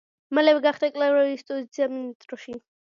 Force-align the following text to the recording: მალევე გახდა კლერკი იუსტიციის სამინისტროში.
მალევე 0.37 0.63
გახდა 0.63 0.89
კლერკი 0.95 1.21
იუსტიციის 1.35 1.81
სამინისტროში. 1.81 2.61